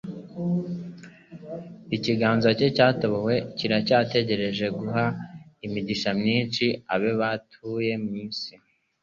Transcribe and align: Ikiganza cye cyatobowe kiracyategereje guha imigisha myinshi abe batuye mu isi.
Ikiganza 1.95 2.47
cye 2.57 2.67
cyatobowe 2.75 3.35
kiracyategereje 3.57 4.65
guha 4.77 5.05
imigisha 5.65 6.09
myinshi 6.21 6.65
abe 6.93 7.11
batuye 7.19 7.93
mu 8.03 8.11
isi. 8.25 8.53